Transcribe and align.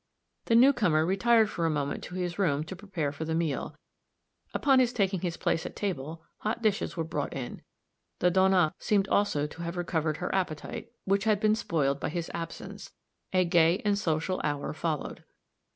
The 0.45 0.55
new 0.55 0.73
comer 0.73 1.05
retired 1.05 1.47
for 1.47 1.67
a 1.67 1.69
moment 1.69 2.03
to 2.05 2.15
his 2.15 2.39
room 2.39 2.63
to 2.63 2.75
prepare 2.75 3.11
for 3.11 3.23
the 3.23 3.35
meal; 3.35 3.75
upon 4.51 4.79
his 4.79 4.91
taking 4.93 5.21
his 5.21 5.37
place 5.37 5.63
at 5.63 5.75
table, 5.75 6.23
hot 6.37 6.63
dishes 6.63 6.97
were 6.97 7.03
brought 7.03 7.35
in; 7.35 7.61
the 8.17 8.31
Donna 8.31 8.73
seemed 8.79 9.07
also 9.09 9.45
to 9.45 9.61
have 9.61 9.77
recovered 9.77 10.17
her 10.17 10.33
appetite, 10.33 10.91
which 11.05 11.25
had 11.25 11.39
been 11.39 11.53
spoiled 11.53 11.99
by 11.99 12.09
his 12.09 12.31
absence; 12.33 12.91
a 13.31 13.45
gay 13.45 13.77
and 13.85 13.95
social 13.95 14.41
hour 14.43 14.73
followed. 14.73 15.23